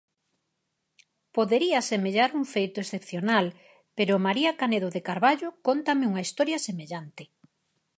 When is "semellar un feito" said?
1.91-2.77